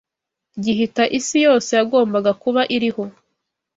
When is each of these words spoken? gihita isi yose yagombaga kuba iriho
gihita 0.63 1.03
isi 1.17 1.37
yose 1.45 1.69
yagombaga 1.79 2.31
kuba 2.41 2.61
iriho 2.75 3.03